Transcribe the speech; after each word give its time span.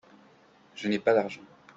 Je 0.73 0.87
n'ai 0.87 0.97
pas 0.97 1.13
d'argent. 1.13 1.41